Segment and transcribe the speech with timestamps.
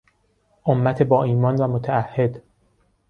[0.65, 2.43] امت با ایمان و متعهد